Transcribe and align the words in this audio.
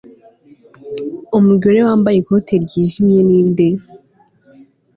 Umugore 1.37 1.79
wambaye 1.87 2.17
ikote 2.19 2.53
ryijimye 2.63 3.19
ninde 3.27 3.67